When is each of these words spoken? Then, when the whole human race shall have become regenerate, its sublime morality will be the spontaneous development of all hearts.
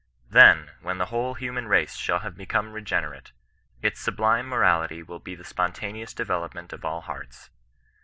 Then, 0.31 0.71
when 0.81 0.97
the 0.97 1.05
whole 1.13 1.35
human 1.35 1.67
race 1.67 1.95
shall 1.95 2.21
have 2.21 2.35
become 2.35 2.71
regenerate, 2.71 3.33
its 3.83 3.99
sublime 3.99 4.47
morality 4.47 5.03
will 5.03 5.19
be 5.19 5.35
the 5.35 5.43
spontaneous 5.43 6.15
development 6.15 6.73
of 6.73 6.83
all 6.83 7.01
hearts. 7.01 7.51